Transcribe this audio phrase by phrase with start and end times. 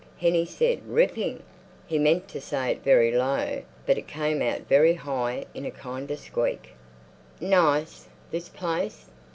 [0.19, 1.43] Hennie said: "Ripping!"
[1.85, 5.69] He meant to say it very low, but it came out very high in a
[5.69, 6.69] kind of squeak.
[7.39, 8.07] Nice?
[8.31, 9.11] This place?